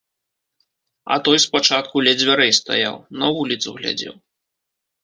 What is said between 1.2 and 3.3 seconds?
той спачатку ля дзвярэй стаяў, на